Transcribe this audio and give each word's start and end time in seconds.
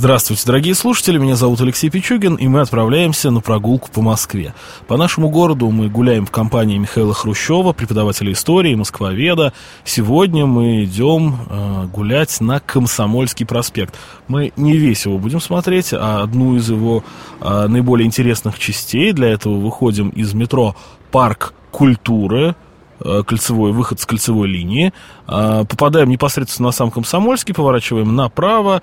Здравствуйте, 0.00 0.44
дорогие 0.46 0.74
слушатели, 0.74 1.18
меня 1.18 1.36
зовут 1.36 1.60
Алексей 1.60 1.90
Пичугин, 1.90 2.36
и 2.36 2.48
мы 2.48 2.62
отправляемся 2.62 3.30
на 3.30 3.42
прогулку 3.42 3.90
по 3.90 4.00
Москве. 4.00 4.54
По 4.86 4.96
нашему 4.96 5.28
городу 5.28 5.68
мы 5.68 5.90
гуляем 5.90 6.24
в 6.24 6.30
компании 6.30 6.78
Михаила 6.78 7.12
Хрущева, 7.12 7.74
преподавателя 7.74 8.32
истории, 8.32 8.74
москвоведа. 8.74 9.52
Сегодня 9.84 10.46
мы 10.46 10.84
идем 10.84 11.40
э, 11.50 11.86
гулять 11.92 12.40
на 12.40 12.60
Комсомольский 12.60 13.44
проспект. 13.44 13.94
Мы 14.26 14.54
не 14.56 14.78
весь 14.78 15.04
его 15.04 15.18
будем 15.18 15.38
смотреть, 15.38 15.92
а 15.92 16.22
одну 16.22 16.56
из 16.56 16.70
его 16.70 17.04
э, 17.42 17.66
наиболее 17.68 18.06
интересных 18.06 18.58
частей. 18.58 19.12
Для 19.12 19.28
этого 19.28 19.56
выходим 19.56 20.08
из 20.08 20.32
метро 20.32 20.76
«Парк 21.10 21.52
культуры», 21.72 22.56
э, 23.04 23.22
кольцевой 23.26 23.72
выход 23.72 24.00
с 24.00 24.06
кольцевой 24.06 24.48
линии, 24.48 24.94
э, 25.28 25.64
попадаем 25.68 26.08
непосредственно 26.08 26.68
на 26.68 26.72
сам 26.72 26.90
Комсомольский, 26.90 27.52
поворачиваем 27.52 28.16
направо 28.16 28.80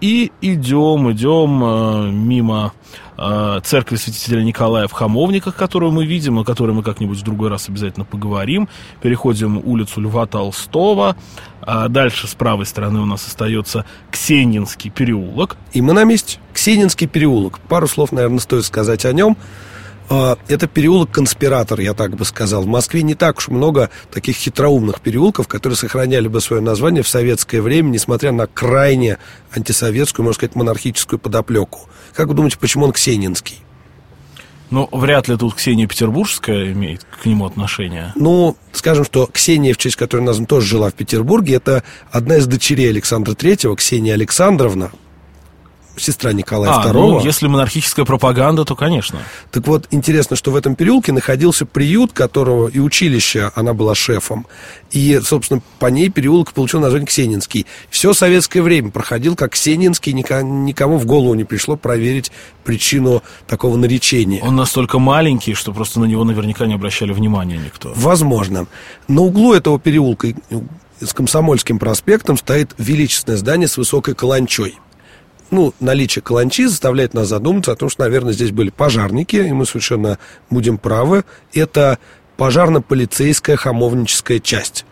и 0.00 0.32
идем, 0.40 1.10
идем 1.12 1.62
э, 1.64 2.10
мимо 2.10 2.72
э, 3.16 3.60
церкви 3.64 3.96
святителя 3.96 4.42
Николая 4.42 4.88
в 4.88 4.92
Хамовниках, 4.92 5.56
которую 5.56 5.92
мы 5.92 6.04
видим, 6.04 6.38
о 6.38 6.44
которой 6.44 6.72
мы 6.72 6.82
как-нибудь 6.82 7.18
в 7.18 7.22
другой 7.22 7.48
раз 7.48 7.68
обязательно 7.68 8.04
поговорим. 8.04 8.68
Переходим 9.00 9.60
улицу 9.64 10.00
Льва 10.00 10.26
Толстого. 10.26 11.16
А 11.62 11.88
дальше 11.88 12.28
с 12.28 12.34
правой 12.34 12.66
стороны 12.66 13.00
у 13.00 13.06
нас 13.06 13.26
остается 13.26 13.84
Ксенинский 14.10 14.90
переулок. 14.90 15.56
И 15.72 15.80
мы 15.80 15.94
на 15.94 16.04
месте. 16.04 16.38
Ксенинский 16.52 17.06
переулок. 17.06 17.58
Пару 17.60 17.88
слов, 17.88 18.12
наверное, 18.12 18.38
стоит 18.38 18.64
сказать 18.64 19.04
о 19.04 19.12
нем. 19.12 19.36
А, 20.08 20.38
это 20.48 20.66
переулок 20.66 21.10
конспиратор, 21.10 21.80
я 21.80 21.94
так 21.94 22.14
бы 22.16 22.24
сказал. 22.24 22.62
В 22.62 22.66
Москве 22.66 23.02
не 23.02 23.14
так 23.14 23.38
уж 23.38 23.48
много 23.48 23.90
таких 24.12 24.36
хитроумных 24.36 25.00
переулков, 25.00 25.48
которые 25.48 25.76
сохраняли 25.76 26.28
бы 26.28 26.40
свое 26.40 26.62
название 26.62 27.02
в 27.02 27.08
советское 27.08 27.60
время, 27.60 27.88
несмотря 27.88 28.32
на 28.32 28.46
крайне 28.46 29.18
антисоветскую, 29.52 30.24
можно 30.24 30.36
сказать, 30.36 30.54
монархическую 30.54 31.18
подоплеку. 31.18 31.88
Как 32.14 32.28
вы 32.28 32.34
думаете, 32.34 32.58
почему 32.58 32.84
он 32.84 32.92
Ксенинский? 32.92 33.58
Ну, 34.70 34.88
вряд 34.90 35.28
ли 35.28 35.36
тут 35.36 35.54
Ксения 35.54 35.86
Петербургская 35.86 36.72
имеет 36.72 37.04
к 37.22 37.24
нему 37.24 37.46
отношение. 37.46 38.12
Ну, 38.16 38.56
скажем, 38.72 39.04
что 39.04 39.28
Ксения, 39.32 39.72
в 39.72 39.76
честь 39.76 39.96
которой 39.96 40.22
назван, 40.22 40.46
тоже 40.46 40.66
жила 40.66 40.90
в 40.90 40.94
Петербурге. 40.94 41.54
Это 41.54 41.84
одна 42.10 42.36
из 42.36 42.46
дочерей 42.46 42.90
Александра 42.90 43.34
Третьего, 43.34 43.76
Ксения 43.76 44.14
Александровна 44.14 44.90
сестра 45.96 46.32
Николая 46.32 46.72
а, 46.72 46.86
II. 46.86 46.92
Ну, 46.92 47.20
если 47.24 47.46
монархическая 47.46 48.04
пропаганда, 48.04 48.64
то, 48.64 48.74
конечно. 48.76 49.18
Так 49.50 49.66
вот, 49.66 49.86
интересно, 49.90 50.36
что 50.36 50.50
в 50.50 50.56
этом 50.56 50.74
переулке 50.74 51.12
находился 51.12 51.66
приют, 51.66 52.12
которого 52.12 52.68
и 52.68 52.78
училище, 52.78 53.50
она 53.54 53.74
была 53.74 53.94
шефом. 53.94 54.46
И, 54.90 55.20
собственно, 55.22 55.60
по 55.78 55.86
ней 55.86 56.10
переулок 56.10 56.52
получил 56.52 56.80
название 56.80 57.06
Ксенинский. 57.06 57.66
Все 57.90 58.12
советское 58.12 58.62
время 58.62 58.90
проходил 58.90 59.36
как 59.36 59.52
Ксенинский, 59.52 60.12
никому 60.12 60.98
в 60.98 61.06
голову 61.06 61.34
не 61.34 61.44
пришло 61.44 61.76
проверить 61.76 62.30
причину 62.64 63.22
такого 63.46 63.76
наречения. 63.76 64.40
Он 64.42 64.56
настолько 64.56 64.98
маленький, 64.98 65.54
что 65.54 65.72
просто 65.72 66.00
на 66.00 66.04
него 66.04 66.24
наверняка 66.24 66.66
не 66.66 66.74
обращали 66.74 67.12
внимания 67.12 67.58
никто. 67.58 67.92
Возможно. 67.94 68.66
На 69.08 69.22
углу 69.22 69.54
этого 69.54 69.78
переулка 69.78 70.34
с 71.00 71.12
Комсомольским 71.12 71.78
проспектом 71.78 72.36
стоит 72.36 72.74
величественное 72.78 73.36
здание 73.36 73.68
с 73.68 73.76
высокой 73.76 74.14
каланчой 74.14 74.78
ну, 75.50 75.74
наличие 75.80 76.22
каланчи 76.22 76.66
заставляет 76.66 77.14
нас 77.14 77.28
задуматься 77.28 77.72
о 77.72 77.76
том, 77.76 77.88
что, 77.88 78.02
наверное, 78.02 78.32
здесь 78.32 78.50
были 78.50 78.70
пожарники, 78.70 79.36
и 79.36 79.52
мы 79.52 79.66
совершенно 79.66 80.18
будем 80.50 80.78
правы. 80.78 81.24
Это 81.52 81.98
пожарно-полицейская 82.36 83.56
хамовническая 83.56 84.40
часть. 84.40 84.84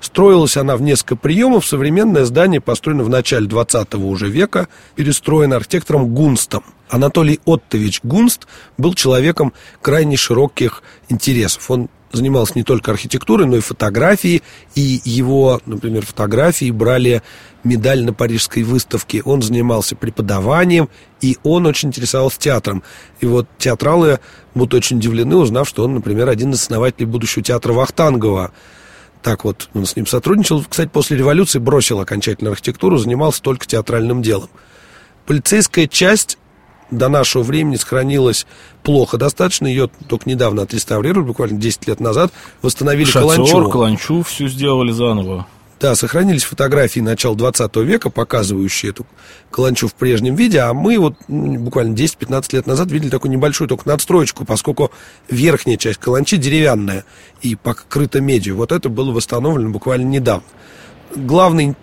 Строилась 0.00 0.56
она 0.56 0.76
в 0.76 0.82
несколько 0.82 1.16
приемов. 1.16 1.66
Современное 1.66 2.24
здание 2.24 2.60
построено 2.60 3.04
в 3.04 3.08
начале 3.08 3.46
20 3.46 3.94
уже 3.94 4.28
века, 4.28 4.68
перестроено 4.96 5.56
архитектором 5.56 6.14
Гунстом. 6.14 6.64
Анатолий 6.88 7.38
Оттович 7.44 8.00
Гунст 8.02 8.46
был 8.78 8.94
человеком 8.94 9.52
крайне 9.80 10.16
широких 10.16 10.82
интересов. 11.08 11.70
Он 11.70 11.88
занимался 12.12 12.54
не 12.56 12.62
только 12.62 12.90
архитектурой, 12.90 13.46
но 13.46 13.56
и 13.56 13.60
фотографией, 13.60 14.42
и 14.74 15.00
его, 15.04 15.60
например, 15.66 16.04
фотографии 16.04 16.70
брали 16.70 17.22
медаль 17.64 18.04
на 18.04 18.12
парижской 18.12 18.62
выставке. 18.62 19.22
Он 19.22 19.42
занимался 19.42 19.96
преподаванием, 19.96 20.88
и 21.20 21.38
он 21.42 21.66
очень 21.66 21.88
интересовался 21.88 22.38
театром. 22.38 22.82
И 23.20 23.26
вот 23.26 23.46
театралы 23.58 24.20
будут 24.54 24.74
очень 24.74 24.98
удивлены, 24.98 25.36
узнав, 25.36 25.68
что 25.68 25.84
он, 25.84 25.94
например, 25.94 26.28
один 26.28 26.52
из 26.52 26.62
основателей 26.62 27.06
будущего 27.06 27.42
театра 27.42 27.72
Вахтангова. 27.72 28.52
Так 29.22 29.44
вот, 29.44 29.68
он 29.74 29.84
с 29.84 29.96
ним 29.96 30.06
сотрудничал. 30.06 30.64
Кстати, 30.64 30.88
после 30.88 31.18
революции 31.18 31.58
бросил 31.58 32.00
окончательно 32.00 32.50
архитектуру, 32.50 32.96
занимался 32.96 33.42
только 33.42 33.66
театральным 33.66 34.22
делом. 34.22 34.48
Полицейская 35.26 35.86
часть 35.86 36.38
до 36.90 37.08
нашего 37.08 37.42
времени 37.42 37.76
сохранилась 37.76 38.46
плохо 38.82 39.16
достаточно. 39.16 39.66
Ее 39.66 39.90
только 40.08 40.28
недавно 40.28 40.62
отреставрировали, 40.62 41.26
буквально 41.26 41.58
10 41.58 41.86
лет 41.88 42.00
назад. 42.00 42.32
Восстановили 42.62 43.04
Шатер, 43.04 43.22
Каланчу. 43.22 43.70
Каланчу 43.70 44.22
все 44.22 44.48
сделали 44.48 44.92
заново. 44.92 45.46
Да, 45.80 45.94
сохранились 45.94 46.44
фотографии 46.44 47.00
начала 47.00 47.34
20 47.34 47.74
века, 47.76 48.10
показывающие 48.10 48.90
эту 48.90 49.06
каланчу 49.50 49.88
в 49.88 49.94
прежнем 49.94 50.34
виде, 50.34 50.60
а 50.60 50.74
мы 50.74 50.98
вот 50.98 51.14
буквально 51.26 51.94
10-15 51.94 52.48
лет 52.52 52.66
назад 52.66 52.90
видели 52.90 53.08
такую 53.08 53.32
небольшую 53.32 53.66
только 53.66 53.88
надстроечку, 53.88 54.44
поскольку 54.44 54.90
верхняя 55.30 55.78
часть 55.78 55.98
каланчи 55.98 56.36
деревянная 56.36 57.06
и 57.40 57.54
покрыта 57.54 58.20
медью. 58.20 58.56
Вот 58.56 58.72
это 58.72 58.90
было 58.90 59.10
восстановлено 59.10 59.70
буквально 59.70 60.04
недавно. 60.04 60.44
Главный 61.16 61.74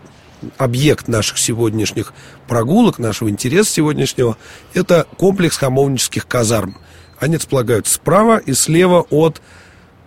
объект 0.58 1.08
наших 1.08 1.38
сегодняшних 1.38 2.14
прогулок, 2.48 3.00
нашего 3.00 3.30
интереса 3.30 3.72
сегодняшнего, 3.72 4.38
это 4.74 5.08
комплекс 5.18 5.58
хамовнических 5.58 6.28
казарм. 6.28 6.78
Они 7.20 7.38
располагаются 7.38 7.96
справа 7.96 8.38
и 8.38 8.54
слева 8.54 9.06
от 9.10 9.42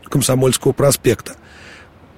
Комсомольского 0.04 0.72
проспекта. 0.72 1.36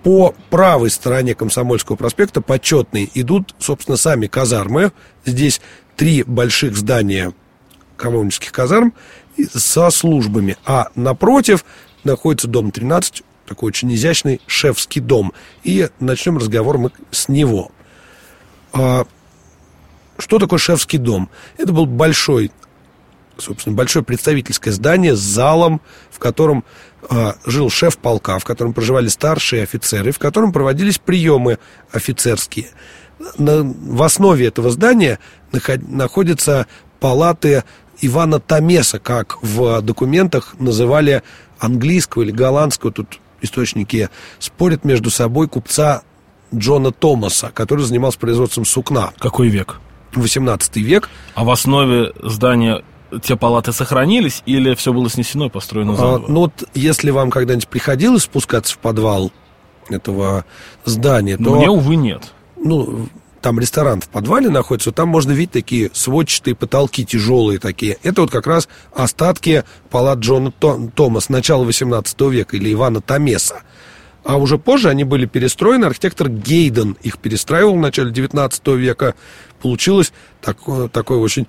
По 0.02 0.34
правой 0.50 0.90
стороне 0.90 1.34
Комсомольского 1.34 1.96
проспекта 1.96 2.40
почетные 2.40 3.08
идут, 3.14 3.54
собственно, 3.58 3.96
сами 3.96 4.26
казармы. 4.26 4.92
Здесь 5.24 5.60
три 5.96 6.24
больших 6.24 6.76
здания 6.76 7.32
коммунистских 7.96 8.50
казарм 8.52 8.94
со 9.54 9.90
службами. 9.90 10.56
А 10.66 10.88
напротив 10.96 11.64
находится 12.04 12.48
дом 12.48 12.72
13, 12.72 13.22
такой 13.46 13.68
очень 13.68 13.94
изящный 13.94 14.40
шефский 14.46 15.00
дом. 15.00 15.32
И 15.62 15.88
начнем 16.00 16.38
разговор 16.38 16.78
мы 16.78 16.90
с 17.10 17.28
него. 17.28 17.70
А, 18.72 19.06
что 20.18 20.38
такое 20.38 20.58
шефский 20.58 20.98
дом? 20.98 21.28
Это 21.58 21.72
был 21.72 21.86
большой, 21.86 22.50
собственно, 23.38 23.76
большое 23.76 24.04
представительское 24.04 24.72
здание 24.72 25.14
с 25.14 25.20
залом, 25.20 25.80
в 26.10 26.18
котором 26.18 26.64
а, 27.08 27.36
жил 27.44 27.70
шеф 27.70 27.98
полка, 27.98 28.38
в 28.38 28.44
котором 28.44 28.72
проживали 28.72 29.08
старшие 29.08 29.62
офицеры, 29.62 30.12
в 30.12 30.18
котором 30.18 30.52
проводились 30.52 30.98
приемы 30.98 31.58
офицерские. 31.90 32.68
В 33.38 34.02
основе 34.02 34.46
этого 34.46 34.70
здания 34.70 35.18
наход, 35.52 35.88
находятся 35.88 36.66
палаты 36.98 37.62
Ивана 38.00 38.40
Тамеса, 38.40 38.98
как 38.98 39.40
в 39.42 39.80
документах 39.80 40.56
называли 40.58 41.22
английского 41.58 42.22
или 42.22 42.32
голландского, 42.32 42.92
тут 42.92 43.20
источники 43.40 44.08
спорят 44.40 44.84
между 44.84 45.10
собой, 45.10 45.48
купца 45.48 46.02
Джона 46.54 46.90
Томаса, 46.92 47.50
который 47.52 47.84
занимался 47.84 48.18
производством 48.18 48.64
сукна. 48.64 49.12
Какой 49.18 49.48
век? 49.48 49.80
18 50.14 50.76
век. 50.76 51.08
А 51.34 51.44
в 51.44 51.50
основе 51.50 52.12
здания 52.22 52.82
те 53.22 53.36
палаты 53.36 53.72
сохранились 53.72 54.42
или 54.46 54.74
все 54.74 54.92
было 54.92 55.08
снесено 55.10 55.46
и 55.46 55.50
построено 55.50 55.96
заново? 55.96 56.26
А, 56.26 56.30
ну 56.30 56.40
вот 56.40 56.68
если 56.74 57.10
вам 57.10 57.30
когда-нибудь 57.30 57.68
приходилось 57.68 58.22
спускаться 58.22 58.74
в 58.74 58.78
подвал 58.78 59.32
этого 59.88 60.44
здания, 60.84 61.36
то... 61.36 61.54
Мне, 61.54 61.68
увы, 61.68 61.96
нет. 61.96 62.32
Ну, 62.56 63.08
там 63.40 63.58
ресторан 63.58 64.00
в 64.00 64.08
подвале 64.08 64.48
находится, 64.48 64.92
там 64.92 65.08
можно 65.08 65.32
видеть 65.32 65.52
такие 65.52 65.90
сводчатые 65.92 66.54
потолки, 66.54 67.04
тяжелые 67.04 67.58
такие. 67.58 67.98
Это 68.02 68.22
вот 68.22 68.30
как 68.30 68.46
раз 68.46 68.68
остатки 68.94 69.64
палат 69.90 70.20
Джона 70.20 70.52
Томаса 70.52 71.32
начала 71.32 71.64
18 71.64 72.20
века 72.22 72.56
или 72.56 72.72
Ивана 72.72 73.00
Томеса. 73.00 73.62
А 74.24 74.36
уже 74.36 74.56
позже 74.56 74.88
они 74.88 75.04
были 75.04 75.26
перестроены. 75.26 75.86
Архитектор 75.86 76.28
Гейден 76.28 76.96
их 77.02 77.18
перестраивал 77.18 77.74
в 77.74 77.80
начале 77.80 78.10
19 78.10 78.66
века. 78.68 79.14
Получилось 79.60 80.12
такое, 80.40 80.88
такое 80.88 81.18
очень 81.18 81.46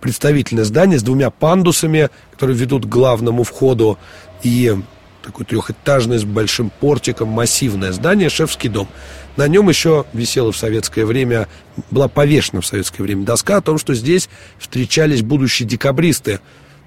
представительное 0.00 0.64
здание 0.64 0.98
с 0.98 1.02
двумя 1.02 1.30
пандусами, 1.30 2.10
которые 2.32 2.56
ведут 2.56 2.84
к 2.84 2.88
главному 2.88 3.44
входу. 3.44 3.98
И 4.42 4.76
такое 5.22 5.46
трехэтажное 5.46 6.18
с 6.18 6.24
большим 6.24 6.70
портиком, 6.70 7.28
массивное 7.28 7.92
здание, 7.92 8.28
шефский 8.28 8.68
дом. 8.68 8.88
На 9.36 9.46
нем 9.48 9.68
еще 9.68 10.04
висела 10.12 10.50
в 10.52 10.56
советское 10.56 11.04
время, 11.04 11.48
была 11.90 12.08
повешена 12.08 12.60
в 12.60 12.66
советское 12.66 13.02
время 13.02 13.24
доска 13.24 13.58
о 13.58 13.60
том, 13.60 13.78
что 13.78 13.94
здесь 13.94 14.28
встречались 14.58 15.22
будущие 15.22 15.68
декабристы, 15.68 16.40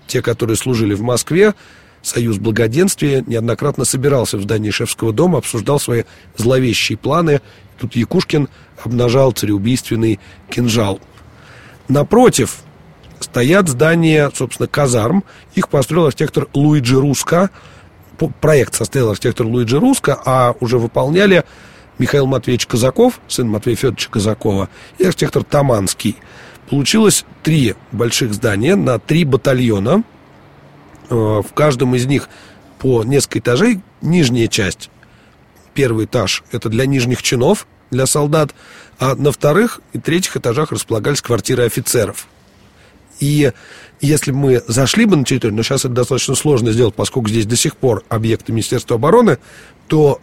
те, 0.08 0.22
которые 0.22 0.58
служили 0.58 0.96
в 0.96 1.02
Москве, 1.02 1.54
Союз 2.02 2.38
Благоденствия 2.38 3.24
неоднократно 3.26 3.86
собирался 3.86 4.38
в 4.38 4.42
здании 4.42 4.72
Шефского 4.72 5.14
дома, 5.14 5.40
обсуждал 5.40 5.80
свои 5.80 6.04
зловещие 6.38 6.98
планы. 6.98 7.42
Тут 7.78 7.96
Якушкин 7.96 8.50
обнажал 8.84 9.32
цареубийственный 9.32 10.20
кинжал. 10.50 11.00
Напротив 11.88 12.60
стоят 13.20 13.68
здания, 13.68 14.32
собственно, 14.34 14.68
казарм. 14.68 15.24
Их 15.56 15.70
построил 15.70 16.06
архитектор 16.06 16.48
Луиджи 16.54 17.00
Руска. 17.00 17.50
Проект 18.42 18.76
составил 18.76 19.10
архитектор 19.10 19.46
Луиджи 19.46 19.80
Руска, 19.80 20.20
а 20.26 20.56
уже 20.60 20.78
выполняли 20.78 21.44
Михаил 22.00 22.26
Матвеевич 22.26 22.66
Казаков, 22.66 23.20
сын 23.28 23.48
Матвея 23.48 23.76
Федоровича 23.76 24.10
Казакова, 24.10 24.70
и 24.98 25.06
архитектор 25.06 25.44
Таманский. 25.44 26.16
Получилось 26.70 27.26
три 27.44 27.76
больших 27.92 28.34
здания 28.34 28.76
на 28.76 29.00
три 29.00 29.26
батальона. 29.26 30.04
Э, 31.10 31.42
в 31.42 31.54
каждом 31.54 31.96
из 31.96 32.06
них 32.06 32.30
по 32.80 33.04
несколько 33.04 33.40
этажей. 33.40 33.82
Нижняя 34.02 34.48
часть, 34.48 34.90
первый 35.74 36.06
этаж, 36.06 36.44
это 36.52 36.70
для 36.70 36.86
нижних 36.86 37.22
чинов, 37.22 37.68
для 37.92 38.06
солдат, 38.06 38.54
а 39.00 39.16
на 39.16 39.32
вторых 39.32 39.82
и 39.94 40.00
третьих 40.00 40.38
этажах 40.38 40.72
располагались 40.72 41.22
квартиры 41.22 41.64
офицеров. 41.64 42.28
И 43.20 43.52
если 44.02 44.32
мы 44.32 44.64
зашли 44.68 45.06
бы 45.06 45.18
на 45.18 45.26
территорию, 45.26 45.58
но 45.58 45.64
сейчас 45.64 45.82
это 45.82 45.94
достаточно 45.94 46.36
сложно 46.36 46.72
сделать, 46.72 46.96
поскольку 46.96 47.30
здесь 47.30 47.46
до 47.46 47.56
сих 47.56 47.76
пор 47.76 48.04
объекты 48.10 48.52
Министерства 48.52 48.96
обороны, 48.96 49.38
то 49.88 50.22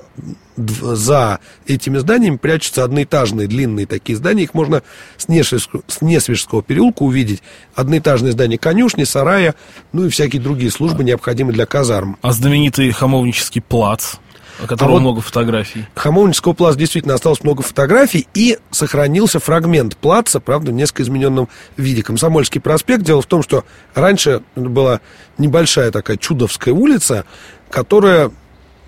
за 0.56 1.40
этими 1.66 1.98
зданиями 1.98 2.36
прячутся 2.36 2.84
одноэтажные 2.84 3.48
длинные 3.48 3.86
такие 3.86 4.16
здания. 4.16 4.44
Их 4.44 4.54
можно 4.54 4.82
с 5.16 5.28
Несвежского, 5.28 5.82
с 5.88 6.00
Несвежского 6.00 6.62
переулка 6.62 7.02
увидеть. 7.02 7.42
Одноэтажные 7.74 8.32
здания 8.32 8.56
конюшни, 8.56 9.04
сарая, 9.04 9.54
ну 9.92 10.06
и 10.06 10.08
всякие 10.08 10.40
другие 10.40 10.70
службы, 10.70 11.04
необходимые 11.04 11.54
для 11.54 11.66
казарм. 11.66 12.16
А 12.22 12.32
знаменитый 12.32 12.90
Хамовнический 12.92 13.60
плац? 13.60 14.14
О 14.62 14.66
котором 14.66 14.90
а 14.90 14.92
вот 14.94 15.00
много 15.00 15.20
фотографий. 15.20 15.86
Хамовнического 15.94 16.52
плаца 16.52 16.78
действительно 16.78 17.14
осталось 17.14 17.42
много 17.42 17.62
фотографий, 17.62 18.26
и 18.34 18.58
сохранился 18.70 19.40
фрагмент 19.40 19.96
плаца, 19.96 20.40
правда, 20.40 20.70
в 20.70 20.74
несколько 20.74 21.02
измененном 21.02 21.48
виде. 21.76 22.02
Комсомольский 22.02 22.60
проспект. 22.60 23.02
Дело 23.02 23.22
в 23.22 23.26
том, 23.26 23.42
что 23.42 23.64
раньше 23.94 24.42
была 24.54 25.00
небольшая 25.38 25.90
такая 25.90 26.16
чудовская 26.16 26.74
улица, 26.74 27.24
которая 27.70 28.30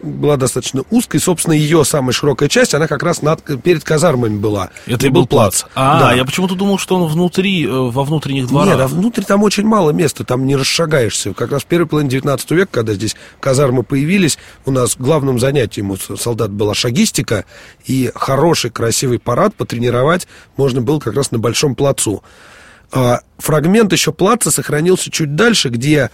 была 0.02 0.36
достаточно 0.36 0.82
узкой. 0.90 1.18
Собственно, 1.18 1.54
ее 1.54 1.84
самая 1.84 2.12
широкая 2.12 2.48
часть, 2.48 2.74
она 2.74 2.86
как 2.86 3.02
раз 3.02 3.22
над, 3.22 3.42
перед 3.62 3.84
казармами 3.84 4.36
была. 4.36 4.70
Это 4.86 5.06
и 5.06 5.10
был 5.10 5.26
плац. 5.26 5.64
А, 5.74 6.00
да. 6.00 6.14
я 6.14 6.24
почему-то 6.24 6.54
думал, 6.54 6.78
что 6.78 6.96
он 6.96 7.08
внутри, 7.08 7.66
э, 7.66 7.70
во 7.70 8.04
внутренних 8.04 8.46
дворах. 8.46 8.74
Нет, 8.74 8.80
а 8.80 8.88
внутри 8.88 9.24
там 9.24 9.42
очень 9.42 9.64
мало 9.64 9.90
места, 9.90 10.24
там 10.24 10.46
не 10.46 10.56
расшагаешься. 10.56 11.34
Как 11.34 11.52
раз 11.52 11.62
в 11.62 11.66
первой 11.66 11.86
половине 11.86 12.10
19 12.10 12.50
века, 12.52 12.68
когда 12.70 12.94
здесь 12.94 13.16
казармы 13.40 13.82
появились, 13.82 14.38
у 14.66 14.70
нас 14.70 14.96
главным 14.96 15.38
занятием 15.38 15.90
у 15.90 15.96
солдат 15.96 16.50
была 16.50 16.74
шагистика, 16.74 17.44
и 17.86 18.10
хороший, 18.14 18.70
красивый 18.70 19.18
парад 19.18 19.54
потренировать 19.54 20.26
можно 20.56 20.80
было 20.80 20.98
как 20.98 21.14
раз 21.14 21.30
на 21.30 21.38
Большом 21.38 21.74
плацу. 21.74 22.22
А 22.90 23.20
фрагмент 23.38 23.92
еще 23.92 24.12
плаца 24.12 24.50
сохранился 24.50 25.10
чуть 25.10 25.34
дальше, 25.34 25.68
где 25.68 26.10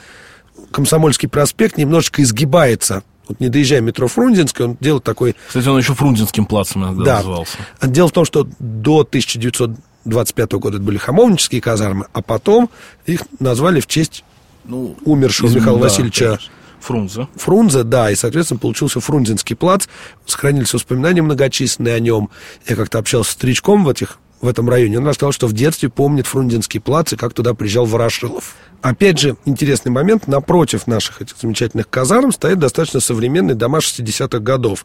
Комсомольский 0.73 1.29
проспект 1.29 1.77
немножечко 1.77 2.23
изгибается 2.23 3.03
вот 3.29 3.41
не 3.41 3.49
доезжая 3.49 3.81
метро 3.81 4.09
Фрунзенский, 4.09 4.65
он 4.65 4.77
делает 4.81 5.05
такой... 5.05 5.35
Кстати, 5.49 5.69
он 5.69 5.79
еще 5.79 5.95
Фрунзенским 5.95 6.47
плацем 6.47 6.85
иногда 6.85 7.05
да. 7.05 7.17
назывался. 7.19 7.59
Дело 7.83 8.09
в 8.09 8.13
том, 8.13 8.25
что 8.25 8.47
до 8.59 9.01
1925 9.01 10.53
года 10.53 10.77
это 10.77 10.85
были 10.85 10.99
хамовнические 10.99 11.61
казармы, 11.61 12.07
а 12.13 12.23
потом 12.23 12.71
их 13.07 13.23
назвали 13.41 13.81
в 13.81 13.87
честь 13.87 14.25
ну, 14.65 14.97
умершего 15.05 15.49
из... 15.49 15.55
Михаила 15.55 15.79
да, 15.79 15.85
Васильевича 15.85 16.25
конечно. 16.25 16.51
Фрунзе. 16.81 17.29
Фрунзе, 17.37 17.83
да, 17.83 18.11
и, 18.11 18.15
соответственно, 18.15 18.61
получился 18.61 19.01
Фрунзенский 19.01 19.57
плац. 19.57 19.87
Сохранились 20.27 20.75
воспоминания 20.75 21.23
многочисленные 21.23 21.95
о 21.95 22.01
нем. 22.01 22.31
Я 22.69 22.77
как-то 22.77 22.99
общался 22.99 23.31
с 23.31 23.33
старичком 23.33 23.85
в 23.85 23.89
этих 23.89 24.19
в 24.41 24.49
этом 24.49 24.69
районе. 24.69 24.99
Он 24.99 25.07
рассказал, 25.07 25.33
что 25.33 25.47
в 25.47 25.55
детстве 25.55 25.89
помнит 25.89 26.27
Фрунзенский 26.27 26.81
плац 26.81 27.15
и 27.15 27.17
как 27.17 27.33
туда 27.33 27.55
приезжал 27.55 27.87
Ворошилов. 27.87 28.55
Опять 28.85 29.19
же, 29.19 29.37
интересный 29.47 29.91
момент. 29.91 30.27
Напротив 30.27 30.87
наших 30.87 31.23
этих 31.23 31.39
замечательных 31.41 31.89
казарм 31.89 32.33
стоит 32.33 32.59
достаточно 32.59 33.01
современный 33.01 33.55
дома 33.55 33.79
60-х 33.79 34.41
годов. 34.41 34.85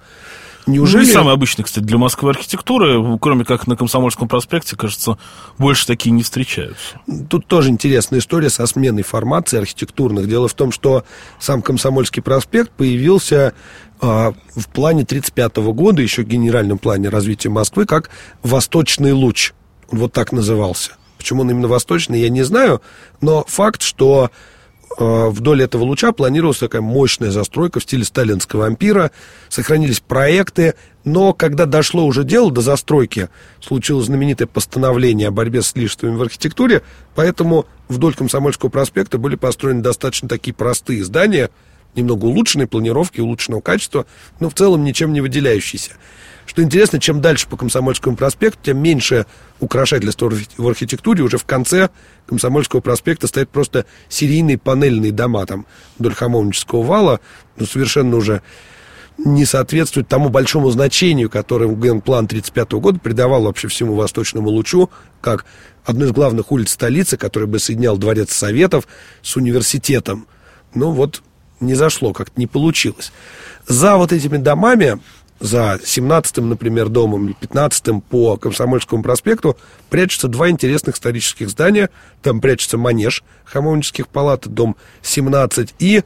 Неужели... 0.67 1.01
Ну, 1.01 1.07
не 1.07 1.13
самый 1.13 1.33
обычный, 1.33 1.63
кстати, 1.63 1.83
для 1.83 1.97
Москвы 1.97 2.29
архитектуры, 2.29 3.19
кроме 3.19 3.43
как 3.43 3.67
на 3.67 3.75
Комсомольском 3.75 4.29
проспекте, 4.29 4.77
кажется, 4.77 5.17
больше 5.57 5.85
такие 5.85 6.11
не 6.11 6.23
встречаются. 6.23 7.01
Тут 7.29 7.47
тоже 7.47 7.71
интересная 7.71 8.21
история 8.21 8.49
со 8.49 8.65
сменой 8.67 9.03
формации 9.03 9.57
архитектурных. 9.57 10.29
Дело 10.29 10.47
в 10.47 10.53
том, 10.53 10.71
что 10.71 11.03
сам 11.37 11.61
Комсомольский 11.61 12.21
проспект 12.21 12.71
появился 12.71 13.53
э, 13.99 14.05
в 14.05 14.67
плане 14.69 15.03
1935 15.03 15.57
года, 15.73 16.01
еще 16.01 16.23
в 16.23 16.25
генеральном 16.25 16.77
плане 16.77 17.09
развития 17.09 17.49
Москвы, 17.49 17.85
как 17.85 18.11
«Восточный 18.43 19.11
луч». 19.11 19.51
Он 19.91 19.99
вот 19.99 20.13
так 20.13 20.31
назывался. 20.31 20.93
Почему 21.19 21.42
он 21.42 21.51
именно 21.51 21.68
восточный, 21.68 22.21
я 22.21 22.30
не 22.30 22.44
знаю, 22.44 22.81
но 23.19 23.44
факт, 23.45 23.81
что 23.81 24.31
э, 24.98 25.30
вдоль 25.30 25.62
этого 25.62 25.83
луча 25.83 26.13
планировалась 26.13 26.60
такая 26.60 26.81
мощная 26.81 27.30
застройка 27.30 27.81
в 27.81 27.83
стиле 27.83 28.06
сталинского 28.06 28.66
ампира, 28.66 29.12
сохранились 29.50 30.00
проекты, 30.00 30.75
но 31.04 31.33
когда 31.33 31.66
дошло 31.66 32.06
уже 32.06 32.24
дело 32.24 32.51
до 32.51 32.62
застройки, 32.62 33.27
случилось 33.60 34.06
знаменитое 34.06 34.48
постановление 34.48 35.27
о 35.27 35.31
борьбе 35.31 35.62
с 35.62 35.75
лишествами 35.75 36.16
в 36.16 36.21
архитектуре, 36.21 36.83
поэтому 37.16 37.66
вдоль 37.89 38.16
Комсомольского 38.16 38.69
проспекта 38.69 39.18
были 39.18 39.36
построены 39.36 39.81
достаточно 39.81 40.30
такие 40.30 40.54
простые 40.54 41.04
здания, 41.04 41.50
немного 41.95 42.25
улучшенной 42.25 42.68
планировки, 42.68 43.19
улучшенного 43.21 43.62
качества, 43.62 44.06
но 44.39 44.50
в 44.50 44.53
целом 44.53 44.83
ничем 44.83 45.13
не 45.13 45.21
выделяющиеся. 45.21 45.91
Что 46.45 46.63
интересно, 46.63 47.00
чем 47.00 47.21
дальше 47.21 47.47
по 47.47 47.57
Комсомольскому 47.57 48.15
проспекту, 48.15 48.57
тем 48.63 48.81
меньше 48.81 49.27
украшательства 49.59 50.31
в 50.57 50.68
архитектуре. 50.68 51.24
Уже 51.24 51.38
в 51.38 51.45
конце 51.45 51.89
Комсомольского 52.25 52.80
проспекта 52.80 53.27
стоят 53.27 53.50
просто 53.50 53.86
серийные 54.07 54.57
панельные 54.57 55.12
дома 55.12 55.45
там 55.45 55.68
вдоль 56.00 56.15
Хамовнического 56.15 56.81
вала, 56.81 57.19
ну, 57.57 57.68
совершенно 57.68 58.15
уже 58.18 58.42
не 59.19 59.45
соответствует 59.45 60.07
тому 60.07 60.30
большому 60.30 60.71
значению, 60.71 61.30
которое 61.30 61.68
генплан 61.68 62.25
1935 62.25 62.71
года 62.81 63.00
придавал 63.00 63.44
вообще 63.44 63.68
всему 63.68 63.94
Восточному 63.94 64.50
лучу, 64.50 64.89
как 65.21 65.45
одной 65.85 66.07
из 66.07 66.13
главных 66.13 66.52
улиц 66.52 66.71
столицы, 66.71 67.18
который 67.18 67.47
бы 67.47 67.59
соединял 67.59 67.97
Дворец 67.97 68.33
Советов 68.33 68.87
с 69.21 69.35
университетом. 69.35 70.25
Ну 70.73 70.92
вот 70.92 71.21
не 71.59 71.75
зашло, 71.75 72.13
как-то 72.13 72.39
не 72.39 72.47
получилось. 72.47 73.11
За 73.68 73.97
вот 73.97 74.11
этими 74.11 74.37
домами 74.37 74.99
за 75.39 75.80
17-м, 75.81 76.49
например, 76.49 76.89
домом 76.89 77.28
или 77.28 77.35
15-м 77.39 78.01
по 78.01 78.37
Комсомольскому 78.37 79.04
проспекту 79.04 79.57
прячутся 79.89 80.28
два 80.28 80.49
интересных 80.49 80.95
исторических 80.95 81.49
здания. 81.49 81.89
Там 82.21 82.42
прячется 82.42 82.78
манеж 82.78 83.23
Хамовнических 83.45 84.07
палат, 84.07 84.47
дом 84.47 84.75
17, 85.01 85.75
и 85.80 86.04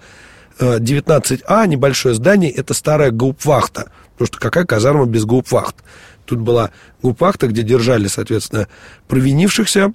19А, 0.59 1.63
э, 1.63 1.67
небольшое 1.67 2.13
здание, 2.13 2.51
это 2.51 2.73
старая 2.73 3.11
гауптвахта. 3.11 3.91
Потому 4.13 4.27
что 4.27 4.39
какая 4.39 4.65
казарма 4.65 5.05
без 5.05 5.25
гауптвахт? 5.25 5.75
Тут 6.25 6.39
была 6.39 6.69
гауптвахта, 7.01 7.47
где 7.47 7.63
держали, 7.63 8.07
соответственно, 8.07 8.67
провинившихся. 9.07 9.93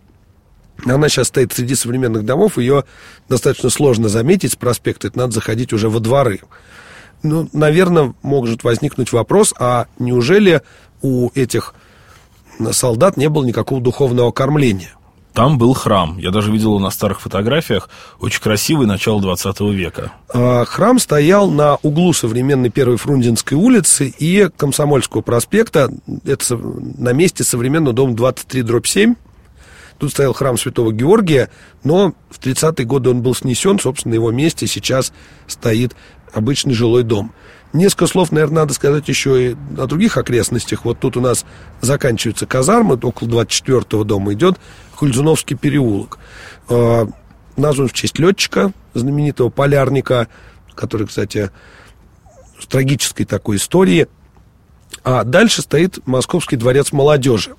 Она 0.87 1.09
сейчас 1.09 1.29
стоит 1.29 1.53
среди 1.53 1.75
современных 1.75 2.25
домов, 2.25 2.59
ее 2.59 2.85
достаточно 3.29 3.71
сложно 3.71 4.09
заметить 4.09 4.53
с 4.53 4.57
проспекта, 4.57 5.09
это 5.09 5.19
надо 5.19 5.33
заходить 5.33 5.73
уже 5.73 5.89
во 5.89 6.01
дворы 6.01 6.41
ну, 7.23 7.49
наверное, 7.53 8.15
может 8.23 8.65
возникнуть 8.65 9.13
вопрос, 9.13 9.55
а 9.59 9.87
неужели 9.99 10.63
у 11.03 11.31
этих 11.35 11.75
солдат 12.73 13.17
не 13.17 13.29
было 13.29 13.45
никакого 13.45 13.81
духовного 13.81 14.31
кормления? 14.31 14.95
Там 15.33 15.57
был 15.57 15.73
храм. 15.73 16.19
Я 16.19 16.33
даже 16.33 16.51
видел 16.51 16.71
его 16.71 16.81
на 16.81 16.91
старых 16.91 17.21
фотографиях. 17.21 17.89
Очень 18.19 18.41
красивый, 18.41 18.89
начало 18.89 19.23
20 19.23 19.61
века. 19.61 20.11
А, 20.35 20.65
храм 20.65 20.99
стоял 20.99 21.49
на 21.49 21.77
углу 21.77 22.13
современной 22.13 22.71
Первой 22.71 22.97
Фрунзенской 22.97 23.57
улицы 23.57 24.13
и 24.19 24.49
Комсомольского 24.57 25.21
проспекта. 25.21 25.93
Это 26.25 26.57
на 26.57 27.13
месте 27.13 27.45
современного 27.45 27.95
дома 27.95 28.15
23 28.15 28.63
дробь 28.63 28.87
7. 28.87 29.15
Тут 29.99 30.13
стоял 30.13 30.33
храм 30.33 30.57
Святого 30.57 30.93
Георгия, 30.93 31.51
но 31.83 32.15
в 32.31 32.39
30-е 32.39 32.87
годы 32.87 33.11
он 33.11 33.23
был 33.23 33.35
снесен. 33.35 33.79
Собственно, 33.79 34.13
на 34.13 34.15
его 34.15 34.31
месте 34.31 34.67
сейчас 34.67 35.13
стоит 35.47 35.97
обычный 36.33 36.75
жилой 36.75 37.03
дом. 37.03 37.33
Несколько 37.73 38.07
слов, 38.07 38.33
наверное, 38.33 38.63
надо 38.63 38.75
сказать 38.75 39.09
еще 39.09 39.51
и 39.51 39.57
о 39.77 39.87
других 39.87 40.17
окрестностях. 40.17 40.85
Вот 40.85 41.01
тут 41.01 41.17
у 41.17 41.21
нас 41.21 41.45
заканчиваются 41.81 42.47
казармы, 42.47 42.95
около 42.95 43.29
24-го 43.29 44.05
дома 44.05 44.33
идет 44.33 44.59
Хульзуновский 44.95 45.57
переулок. 45.57 46.19
Э, 46.69 47.07
назван 47.57 47.89
в 47.89 47.93
честь 47.93 48.19
летчика, 48.19 48.73
знаменитого 48.95 49.51
полярника, 49.51 50.29
который, 50.75 51.07
кстати, 51.07 51.51
с 52.59 52.67
трагической 52.67 53.27
такой 53.27 53.57
историей. 53.57 54.07
А 55.05 55.25
дальше 55.25 55.61
стоит 55.61 56.07
Московский 56.07 56.57
дворец 56.57 56.93
молодежи. 56.93 57.55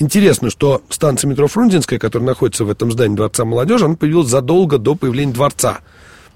Интересно, 0.00 0.50
что 0.50 0.82
станция 0.90 1.28
метро 1.28 1.48
Фрунзенская, 1.48 1.98
которая 1.98 2.28
находится 2.28 2.64
в 2.64 2.70
этом 2.70 2.92
здании 2.92 3.16
Дворца 3.16 3.44
молодежи, 3.44 3.84
она 3.84 3.96
появилась 3.96 4.28
задолго 4.28 4.78
до 4.78 4.94
появления 4.94 5.32
дворца. 5.32 5.80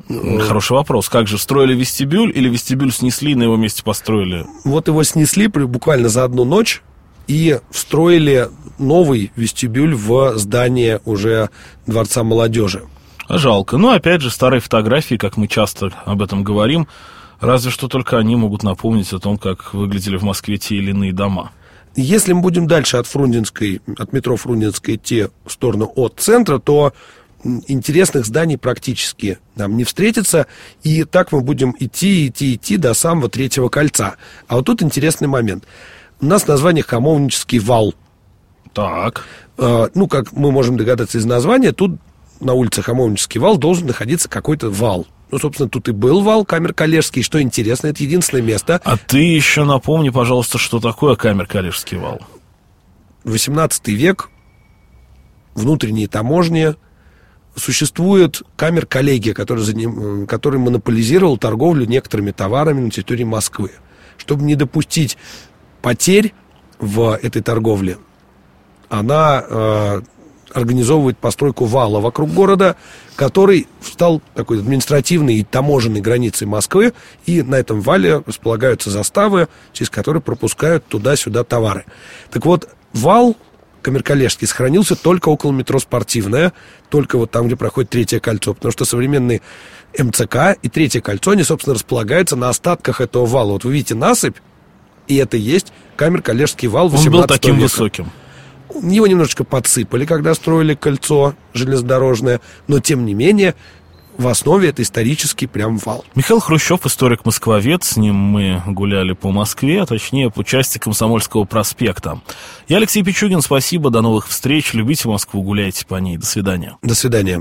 Хороший 0.08 0.72
вопрос. 0.72 1.08
Как 1.08 1.28
же, 1.28 1.38
строили 1.38 1.74
вестибюль 1.74 2.32
или 2.34 2.48
вестибюль 2.48 2.92
снесли, 2.92 3.34
на 3.36 3.44
его 3.44 3.56
месте 3.56 3.84
построили? 3.84 4.46
Вот 4.64 4.88
его 4.88 5.04
снесли 5.04 5.46
буквально 5.46 6.08
за 6.08 6.24
одну 6.24 6.44
ночь 6.44 6.82
и 7.28 7.60
встроили 7.70 8.48
новый 8.78 9.30
вестибюль 9.36 9.94
в 9.94 10.36
здание 10.38 11.00
уже 11.04 11.50
Дворца 11.86 12.24
молодежи. 12.24 12.82
А 13.28 13.38
жалко. 13.38 13.78
Но, 13.78 13.90
опять 13.90 14.22
же, 14.22 14.30
старые 14.30 14.60
фотографии, 14.60 15.14
как 15.14 15.36
мы 15.36 15.46
часто 15.46 15.90
об 16.04 16.20
этом 16.20 16.42
говорим, 16.42 16.88
разве 17.40 17.70
что 17.70 17.86
только 17.86 18.18
они 18.18 18.34
могут 18.34 18.64
напомнить 18.64 19.12
о 19.12 19.20
том, 19.20 19.38
как 19.38 19.72
выглядели 19.72 20.16
в 20.16 20.24
Москве 20.24 20.58
те 20.58 20.76
или 20.76 20.90
иные 20.90 21.12
дома. 21.12 21.52
Если 21.94 22.32
мы 22.32 22.40
будем 22.40 22.66
дальше 22.66 22.96
от 22.96 23.06
Фрунзенской, 23.06 23.82
от 23.98 24.12
метро 24.12 24.36
Фрунзенской 24.36 24.96
идти 24.96 25.28
в 25.44 25.52
сторону 25.52 25.92
от 25.94 26.20
центра, 26.20 26.58
то 26.58 26.92
интересных 27.44 28.24
зданий 28.24 28.56
практически 28.56 29.38
нам 29.56 29.76
не 29.76 29.84
встретится, 29.84 30.46
и 30.82 31.04
так 31.04 31.32
мы 31.32 31.40
будем 31.40 31.74
идти, 31.78 32.28
идти, 32.28 32.54
идти 32.54 32.76
до 32.76 32.94
самого 32.94 33.28
третьего 33.28 33.68
кольца. 33.68 34.16
А 34.46 34.56
вот 34.56 34.66
тут 34.66 34.82
интересный 34.82 35.28
момент. 35.28 35.64
У 36.20 36.26
нас 36.26 36.46
название 36.46 36.84
Хамовнический 36.84 37.58
вал. 37.58 37.94
Так. 38.72 39.24
Э, 39.58 39.88
ну, 39.94 40.06
как 40.06 40.32
мы 40.32 40.50
можем 40.52 40.76
догадаться 40.76 41.18
из 41.18 41.24
названия, 41.24 41.72
тут 41.72 41.98
на 42.40 42.54
улице 42.54 42.80
Хамовнический 42.82 43.40
вал 43.40 43.58
должен 43.58 43.86
находиться 43.86 44.28
какой-то 44.28 44.70
вал. 44.70 45.06
Ну, 45.32 45.38
собственно, 45.38 45.70
тут 45.70 45.88
и 45.88 45.92
был 45.92 46.20
вал 46.20 46.44
камер 46.44 46.74
Калежский. 46.74 47.22
Что 47.22 47.40
интересно, 47.40 47.86
это 47.86 48.02
единственное 48.02 48.42
место. 48.42 48.82
А 48.84 48.98
ты 48.98 49.16
еще 49.16 49.64
напомни, 49.64 50.10
пожалуйста, 50.10 50.58
что 50.58 50.78
такое 50.78 51.16
камер 51.16 51.46
Калежский 51.46 51.96
вал. 51.96 52.20
18 53.24 53.88
век, 53.88 54.28
внутренние 55.54 56.06
таможни, 56.06 56.74
существует 57.56 58.42
камер 58.56 58.84
коллегия, 58.84 59.32
который, 59.32 59.60
заним, 59.60 60.26
который 60.26 60.60
монополизировал 60.60 61.38
торговлю 61.38 61.86
некоторыми 61.86 62.30
товарами 62.30 62.80
на 62.80 62.90
территории 62.90 63.24
Москвы. 63.24 63.70
Чтобы 64.18 64.42
не 64.42 64.54
допустить 64.54 65.16
потерь 65.80 66.34
в 66.78 67.18
этой 67.22 67.40
торговле, 67.40 67.96
она 68.90 69.42
э, 69.48 70.02
организовывает 70.54 71.18
постройку 71.18 71.64
вала 71.64 72.00
вокруг 72.00 72.30
города, 72.30 72.76
который 73.16 73.66
стал 73.80 74.22
такой 74.34 74.58
административной 74.58 75.36
и 75.36 75.44
таможенной 75.44 76.00
границей 76.00 76.46
Москвы, 76.46 76.92
и 77.26 77.42
на 77.42 77.56
этом 77.56 77.80
вале 77.80 78.22
располагаются 78.26 78.90
заставы, 78.90 79.48
через 79.72 79.90
которые 79.90 80.22
пропускают 80.22 80.86
туда-сюда 80.86 81.44
товары. 81.44 81.84
Так 82.30 82.44
вот, 82.46 82.68
вал 82.92 83.36
Камеркалежский 83.82 84.46
сохранился 84.46 84.94
только 84.94 85.28
около 85.28 85.52
метро 85.52 85.78
«Спортивное», 85.78 86.52
только 86.88 87.18
вот 87.18 87.30
там, 87.30 87.46
где 87.46 87.56
проходит 87.56 87.90
третье 87.90 88.20
кольцо, 88.20 88.54
потому 88.54 88.70
что 88.70 88.84
современные 88.84 89.42
МЦК 89.98 90.56
и 90.62 90.68
третье 90.68 91.00
кольцо, 91.00 91.32
они, 91.32 91.42
собственно, 91.42 91.74
располагаются 91.74 92.36
на 92.36 92.48
остатках 92.48 93.00
этого 93.00 93.26
вала. 93.26 93.52
Вот 93.52 93.64
вы 93.64 93.72
видите 93.72 93.94
насыпь, 93.94 94.36
и 95.08 95.16
это 95.16 95.36
есть 95.36 95.72
Камер-Калежский 95.96 96.68
вал 96.68 96.88
18 96.88 97.06
Он 97.06 97.20
был 97.20 97.26
таким 97.26 97.54
века. 97.56 97.62
высоким. 97.62 98.10
Его 98.82 99.06
немножечко 99.06 99.44
подсыпали, 99.44 100.04
когда 100.04 100.34
строили 100.34 100.74
кольцо 100.74 101.34
железнодорожное, 101.54 102.40
но 102.68 102.80
тем 102.80 103.04
не 103.04 103.14
менее 103.14 103.54
в 104.18 104.28
основе 104.28 104.68
это 104.68 104.82
исторический 104.82 105.46
прям 105.46 105.78
вал. 105.78 106.04
Михаил 106.14 106.40
Хрущев, 106.40 106.84
историк-москвовед, 106.86 107.82
с 107.84 107.96
ним 107.96 108.14
мы 108.14 108.62
гуляли 108.66 109.12
по 109.12 109.30
Москве, 109.30 109.82
а 109.82 109.86
точнее 109.86 110.30
по 110.30 110.44
части 110.44 110.78
Комсомольского 110.78 111.44
проспекта. 111.44 112.20
Я 112.68 112.76
Алексей 112.76 113.02
Пичугин, 113.02 113.40
спасибо, 113.40 113.90
до 113.90 114.00
новых 114.00 114.28
встреч, 114.28 114.74
любите 114.74 115.08
Москву, 115.08 115.42
гуляйте 115.42 115.86
по 115.86 115.96
ней, 115.96 116.16
до 116.16 116.26
свидания. 116.26 116.76
До 116.82 116.94
свидания. 116.94 117.40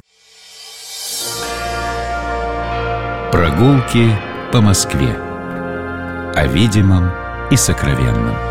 Прогулки 3.31 4.09
по 4.51 4.61
Москве. 4.61 5.15
О 6.33 6.47
видимом 6.47 7.11
и 7.49 7.57
сокровенном. 7.57 8.50